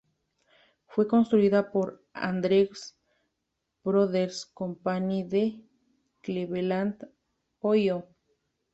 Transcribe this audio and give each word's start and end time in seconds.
Fue 0.87 1.07
construida 1.07 1.71
por 1.71 2.03
Andrews 2.13 2.97
Brothers 3.83 4.47
Company 4.47 5.21
de 5.21 5.61
Cleveland, 6.23 7.07
Ohio. 7.59 8.07